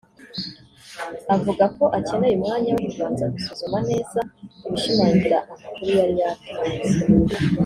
[1.35, 4.19] avuga ko akeneye umwanya wo kubanza gusuzuma neza
[4.67, 6.95] ibishimangira amakuru yari yatanze